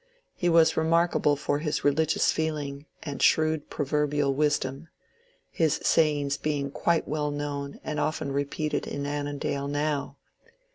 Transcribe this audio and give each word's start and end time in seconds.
He 0.33 0.49
was 0.49 0.75
remarkable 0.77 1.35
for 1.35 1.59
his 1.59 1.83
religious 1.83 2.31
feeling 2.31 2.87
and 3.03 3.21
shrewd 3.21 3.69
proverbial 3.69 4.33
wisdom,— 4.33 4.87
his 5.51 5.79
sayings 5.83 6.37
being 6.37 6.71
quite 6.71 7.07
well 7.07 7.29
known 7.29 7.79
and 7.83 7.99
often 7.99 8.31
repeated 8.31 8.87
in 8.87 9.05
Annandale 9.05 9.67
now. 9.67 10.17